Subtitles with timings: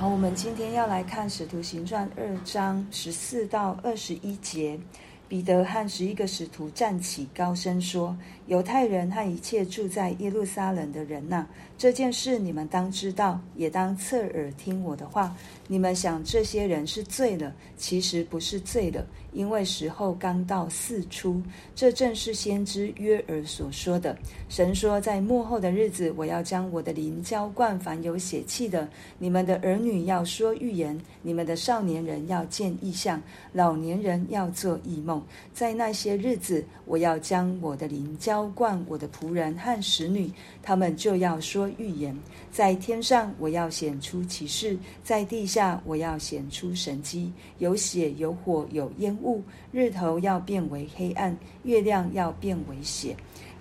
[0.00, 4.80] 好，我们今天要来看《使徒行传》二章十四到二十一节。
[5.28, 8.16] 彼得和十一个使徒站起，高声说
[8.48, 15.36] ：“犹太人和一切住在耶路撒冷的人呐，这件事你们当知道，也当侧耳听我的话。
[15.72, 21.40] 你们想这些人是醉了，其实不是醉了，因为时候刚到四初。
[21.76, 24.18] 这正是先知约珥所说的。
[24.48, 28.88] 神说，在末后的日子，我要将我的灵浇灌凡有血气的。
[29.16, 35.24] 你们的儿女要说预言，你们的少年人要见异象，老年人要做异梦。”
[35.54, 40.28] 在那些日子，我要将我的灵浇灌我的仆人和使女，
[40.64, 42.18] 他们就要说预言。
[42.50, 47.30] 在天上，我要显出奇事；在地下，下我要显出神迹。
[47.58, 49.42] 有血，有火，有烟雾。
[49.70, 53.14] 日头要变为黑暗，月亮要变为血。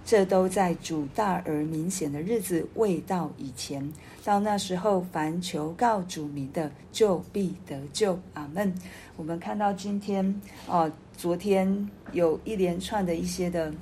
[0.06, 3.86] 这都在主大而明显的日子未到以前。
[4.24, 8.18] 到那时候，凡求告主名的，就必得救。
[8.34, 8.74] 阿门。
[9.18, 13.74] 我们看到今天哦、昨天有一连串的一些的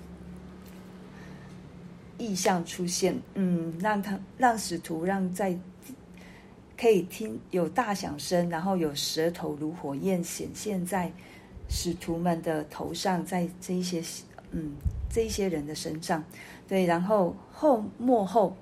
[2.17, 5.55] 意象出现，嗯，让他让使徒让在
[6.80, 11.11] 可以听有大响声，然后有舌头如火焰显现在
[11.67, 14.02] 使徒们的头上，在这一些
[14.52, 14.73] 嗯
[15.09, 16.23] 这一些人的身上，
[16.67, 18.55] 对，然后后末后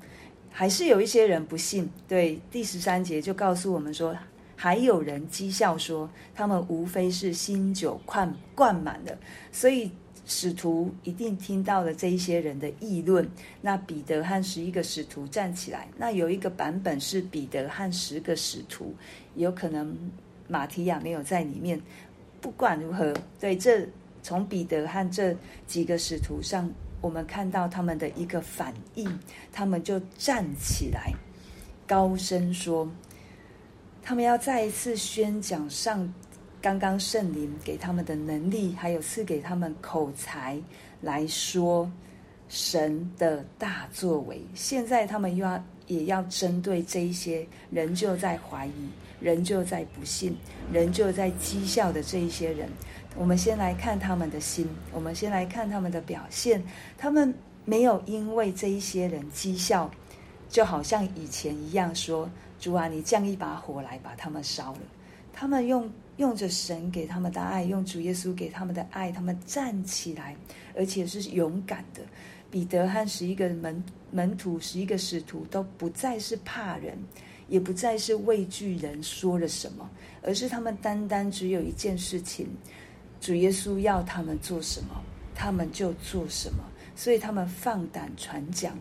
[0.49, 4.15] 还是有一些人不信，对，第十三节就告诉我们说。
[4.57, 9.15] 还有人讥笑说，他们无非是新酒灌灌满了，
[9.51, 9.91] 所以
[10.25, 13.29] 使徒一定听到了这一些人的议论。
[13.61, 18.93] 那彼得和十一个使徒站起来，那有一个版本是彼得和十个使徒，
[19.35, 19.97] 有可能
[20.47, 21.79] 马提亚没有在里面。
[22.41, 23.87] 不管如何，对，这
[24.21, 26.69] 从彼得和这几个使徒上，
[27.01, 29.19] 我们看到他们的一个反应，
[29.51, 31.13] 他们就站起来，
[31.87, 32.89] 高声说。
[34.07, 36.13] 他们要再一次宣讲上
[36.65, 40.59] 刚刚圣灵给他们的能力，还有赐给他们口才
[40.99, 41.87] 来说
[42.49, 44.41] 神的大作为。
[44.55, 48.89] 现在他们又要也要针对这一些仍旧在怀疑、
[49.19, 50.35] 仍旧在不信、
[50.73, 52.67] 仍旧在讥笑的这一些人。
[53.15, 56.63] 我们先来看他们的心，我们先来看他们的表现。
[56.97, 57.31] 他们
[57.63, 59.87] 没有因为这一些人讥笑，
[60.49, 62.27] 就好像以前一样说。
[62.59, 64.79] 主啊，你降一把火来把他们烧了。
[65.31, 65.87] 他们用
[66.17, 70.35] 用着神给他们的爱，用主耶稣给他们的爱，他们站起来，
[70.75, 72.01] 而且是勇敢的。
[72.49, 76.97] 彼得和十一个门门徒，十一个使徒都不再是怕人，
[77.49, 79.89] 也不再是畏惧人说了什么，
[80.21, 82.47] 而是他们单单只有一件事情：
[83.19, 85.01] 主耶稣要他们做什么，
[85.33, 86.63] 他们就做什么。
[86.95, 88.77] 所以他们放胆传讲。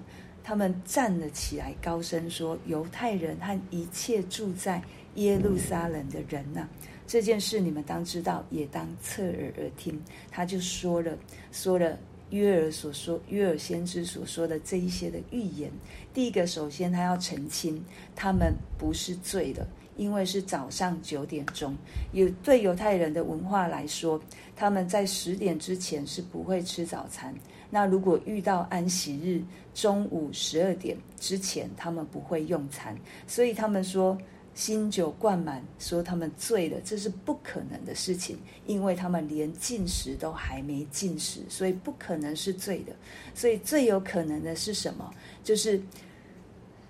[0.47, 4.83] 他们站了起来，高声说：“犹太人和一切住在
[5.15, 6.69] 耶路撒冷的人呐、
[7.07, 10.01] 这件事你们当知道，也当侧耳而听。”
[10.31, 11.17] 他就说了，
[11.53, 11.99] 说了
[12.31, 15.71] 约尔所说、约尔先知所说的这一些的预言。
[16.13, 17.85] 第一个，首先他要澄清，
[18.17, 19.67] 他们不是醉了，
[19.97, 21.77] 因为是早上九点钟。
[22.13, 24.21] 有对犹太人的文化来说，
[24.57, 27.35] 他们在十点之前是不会吃早餐。
[27.71, 29.43] 那如果遇到安息日
[29.75, 34.17] 中午十二点之前，他们不会用餐，所以他们说
[34.55, 42.93] 新酒灌满，说他们醉了，这是不可能的事情，因为他们连进食都还没进食，所以不可能是醉的。
[43.35, 45.13] 所以最有可能的是什么？
[45.43, 45.83] 就是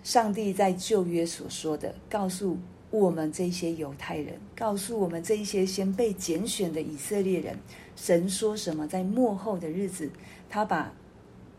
[0.03, 2.59] 上帝在旧约所说的，告诉
[2.91, 7.59] 我们这些犹太人，告诉我们这一些先被拣选的以色列人，
[7.97, 8.87] 神说什么？
[8.87, 10.11] 在末后的日子。
[10.51, 10.93] 他把，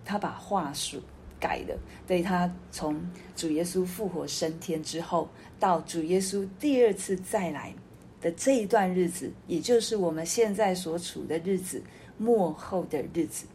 [0.06, 1.02] 他把话术
[1.40, 1.78] 改了。
[2.08, 3.00] 对，他从
[3.36, 5.30] 主耶稣复活升天之后，
[5.60, 7.74] 到主耶稣第二次再来
[8.22, 11.82] 的这一段日子，也就是我们现在所处的日子，
[12.18, 13.46] 末后的日子，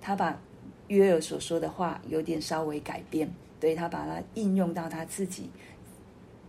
[0.00, 0.38] 他把
[0.88, 3.30] 约尔所说的话有点稍微改变，
[3.60, 5.50] 对，他把它应用到他自己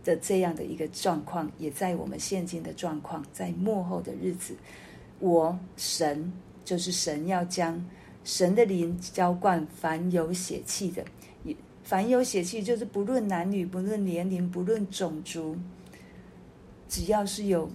[0.04, 4.54] 的这样的一个状况，也在我们现今的状况，在末后的日子，
[5.18, 6.32] 我神。
[6.62, 7.84] 就是神要将
[8.22, 11.04] 神的灵浇灌凡有血气的，
[11.82, 15.56] 凡有血气就是不论男女，不论年龄，不论种族，
[16.88, 17.68] 只要是有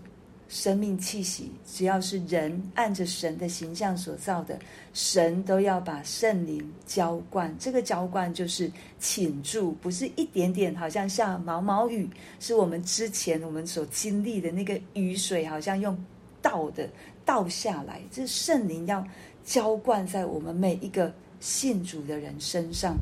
[0.47, 4.57] 生命气息，只要是人按着神的形象所造的，
[4.93, 7.53] 神都要把圣灵浇灌。
[7.57, 12.07] 这个浇灌就是倾注，不是一点点，好像下毛毛雨，
[12.39, 15.97] 是我们之前我们所经历的那个雨水，好像用
[16.41, 16.87] 倒的。
[17.25, 19.03] 倒下来，这圣灵要
[19.45, 22.97] 浇灌在我们每一个信主的人身上。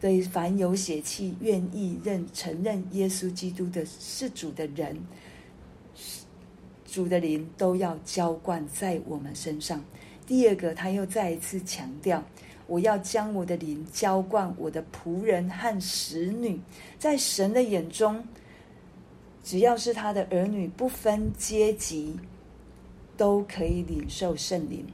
[0.00, 4.96] 对，凡有血气愿意认承认耶稣基督的是主的人，
[6.86, 9.84] 主的灵都要浇灌在我们身上。
[10.24, 12.22] 第二个，他又再一次强调，
[12.68, 16.60] 我要将我的灵浇灌我的仆人和使女，
[16.96, 18.24] 在神的眼中，
[19.42, 22.14] 只要是他的儿女，不分阶级，
[23.16, 24.86] 都可以领受圣灵。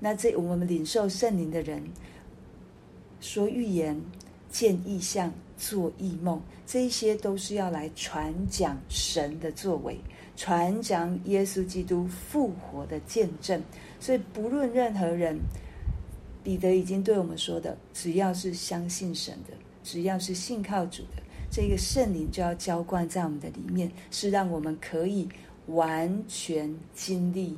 [0.00, 1.82] 那这我们领受圣灵的人，
[3.20, 4.00] 说预言。
[4.50, 10.00] 见异象、做异梦，这一些都是要来传讲神的作为，
[10.36, 13.62] 传讲耶稣基督复活的见证。
[14.00, 15.38] 所以，不论任何人，
[16.42, 19.52] 彼得已经对我们说的，只要是相信神的，
[19.84, 25.28] 只要是信靠主的，这个圣灵就要浇灌在我们的里面，是让我们可以
[25.66, 27.54] 完全经历、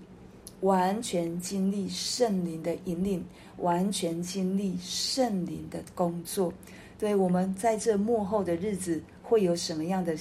[0.60, 3.24] 完全经历圣灵的引领，
[3.58, 6.52] 完全经历圣灵的工作。
[6.98, 10.14] 对，我们在这幕后的日子会有什么样的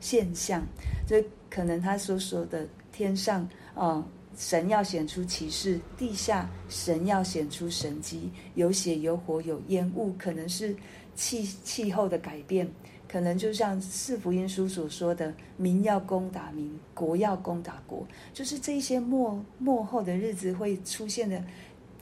[0.00, 0.64] 现象？
[1.06, 4.04] 这可能他所说的天上啊、
[4.36, 8.30] 神要显出奇事；地下神要显出神迹。
[8.56, 10.74] 有血有火有烟雾，可能是
[11.14, 12.68] 气气候的改变，
[13.14, 21.40] 可能就像四福音书所说的，民要攻打民，国要攻打国，就是这些末末后的日子会出现的，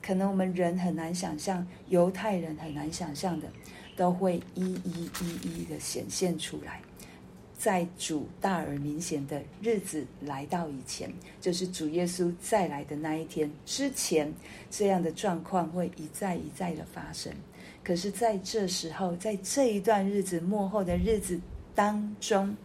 [0.01, 3.47] 可能我们人很难想象，犹太人很难想象的。
[3.95, 6.81] 都会一一一一的显现出来，
[7.63, 11.09] 在主大而明显的日子来到以前，
[11.41, 14.35] 就是主耶稣再来的那一天之前，
[14.69, 17.33] 这样的状况会一再一再的发生。
[17.85, 21.41] 可是，在这时候，在这一段日子末后的日子
[21.73, 22.57] 当中，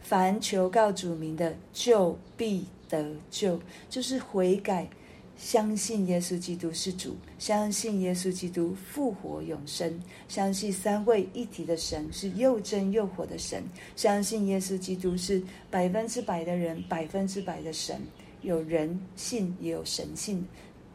[0.00, 4.88] 凡求告主名的，就必得救，就是悔改。
[5.36, 13.62] 相信耶稣基督是主，相信耶稣基督复活永生，相信三位一体的神是又真又活的神，
[13.96, 18.00] 相信耶稣基督是百分之百的人，百分之百的神，
[18.42, 20.46] 有人信也有神信，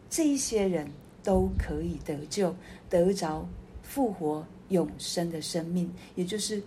[0.10, 0.90] 这一些人
[1.22, 2.56] 都可以得救，
[2.90, 3.48] 得着
[3.84, 6.64] 复活永生的生命，也就是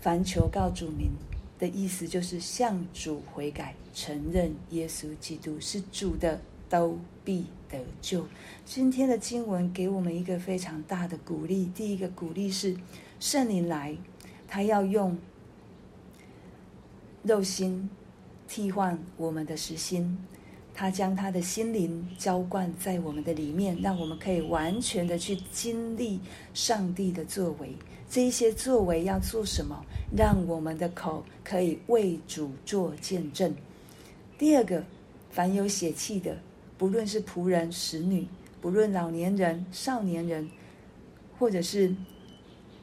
[0.00, 1.10] 凡求告主名
[1.58, 6.40] 的意思，就是向主悔改，承认耶稣基督是主的。
[6.72, 8.26] 都必得救。
[8.64, 11.70] 今天的经文给我们一个非常大的鼓励。
[11.74, 12.74] 第一个鼓励是，
[13.20, 13.94] 圣灵来，
[14.48, 15.14] 他要用
[17.22, 17.90] 肉心
[18.48, 20.16] 替换我们的实心，
[20.72, 26.18] 他将他的心灵浇灌在我们的里面，让我们可以完全的去经历
[26.54, 27.76] 上帝的作为。
[28.08, 29.84] 这一些作为要做什么？
[30.16, 33.54] 让我们的口可以为主做见证。
[34.38, 34.82] 第二个，
[35.30, 36.34] 凡有血气的。
[36.82, 38.26] 不论是仆人、使女，
[38.60, 40.50] 不论老年人、少年人，
[41.38, 41.94] 或者是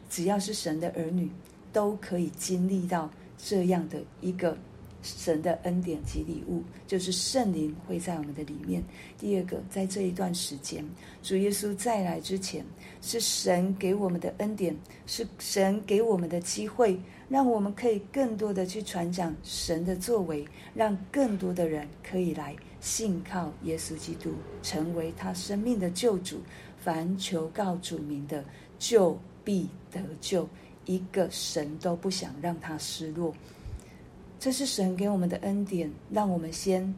[0.10, 1.30] 只要是神的儿女，
[1.74, 4.58] 都可以经历到这样的一个
[5.02, 8.82] 神的恩典及礼物，就是圣灵会在我们的里面。
[9.18, 10.82] 第二个，在这一段时间，
[11.22, 12.66] 主耶稣再来之前，
[13.02, 14.74] 是神给我们的恩典，
[15.08, 16.98] 是神给我们的机会，
[17.30, 22.56] 让我们可以更多的去传讲神的作为，让更多的人可以来。
[22.82, 24.32] 信靠耶稣基督，
[24.64, 26.42] 成为他生命的救主。
[26.80, 28.44] 凡求告主名的，
[28.80, 30.48] 就必得救。
[30.86, 33.34] 一个神都不想让他失落。
[34.40, 36.96] 这是神给我们的恩典，让我们先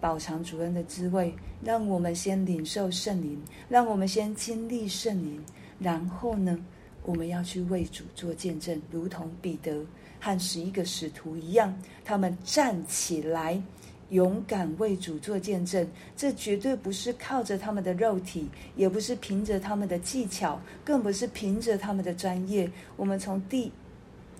[0.00, 5.40] 饱尝主恩的滋味，让我们先领受圣灵，让我们先经历圣灵。
[5.78, 6.58] 然后呢，
[7.04, 9.84] 我们要去为主做见证，如同彼得
[10.18, 13.62] 和十一个使徒一样，他们站起来。
[14.10, 22.68] 勇敢为主做见证，这绝对不是靠着他们的肉体，也不是凭着他们的技巧，更不是凭着他们的专业。
[22.96, 23.70] 我们从第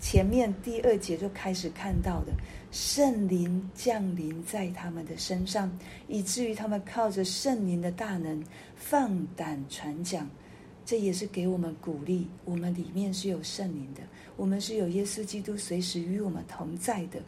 [0.01, 2.33] 前面第二节就开始看到的，
[2.73, 5.71] 圣灵降临在他们的身上，
[6.09, 10.29] 以至于他们靠着圣灵的大能放胆传讲。
[10.85, 14.01] 这也是给我们鼓励，我们里面是有圣灵的，
[14.37, 17.21] 我们是有耶稣基督随时与我们同在的。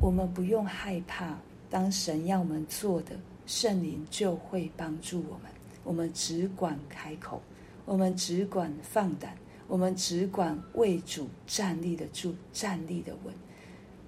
[0.00, 1.38] 我们不用害怕，
[1.70, 5.50] 当神要我们做的，圣灵就会帮助我们。
[5.82, 7.42] 我们只管开口，
[7.84, 9.36] 我们只管放胆，
[9.66, 13.34] 我们只管为主站立得住，站立的稳。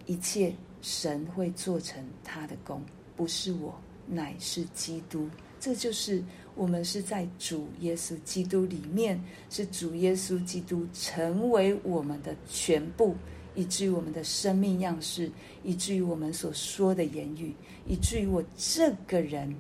[0.05, 2.81] 一切神会做成他的功，
[3.17, 3.75] 不是我，
[4.07, 5.29] 乃是基督。
[5.59, 6.23] 这就是
[6.57, 13.15] 我们是在主耶稣基督里面，是主耶稣基督成为我们的全部。
[13.55, 15.31] 以至于我们的生命样式，
[15.63, 17.55] 以至于我们所说的言语，
[17.87, 19.55] 以至于我这个人，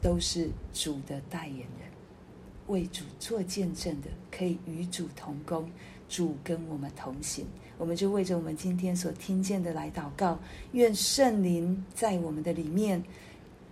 [0.00, 1.90] 都是主的代言人。
[2.68, 5.68] 为主做见证的，可以与主同工，
[6.08, 7.44] 主跟我们同行。
[7.78, 10.38] 我们就为着我们今天所听见的来祷告，
[10.70, 13.02] 愿圣灵在我们的里面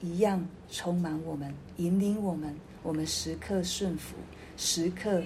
[0.01, 4.17] 一样充满我们，引领我们，我们时刻顺服，
[4.57, 5.23] 时刻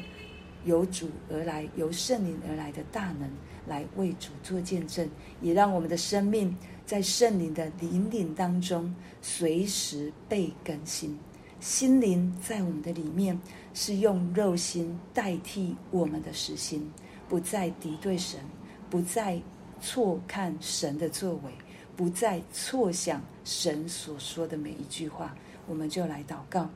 [0.64, 3.30] 由主而来，由圣灵而来的大能
[3.66, 5.08] 来为主做见证，
[5.40, 11.18] 也让我们的生命在圣灵的引领当中随时被更新。
[11.60, 13.38] 心灵在我们的里面
[13.72, 16.90] 是用肉心代替我们的实心，
[17.28, 18.38] 不再敌对神。
[18.90, 19.40] 不再
[19.80, 21.50] 错看神的作为，
[21.96, 25.34] 不再错想神所说的每一句话，
[25.66, 26.68] 我们就来祷告。